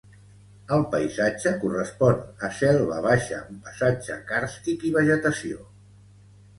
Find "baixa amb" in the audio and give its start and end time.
3.09-3.63